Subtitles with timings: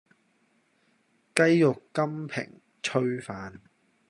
[1.35, 3.59] 雞肉金平炊飯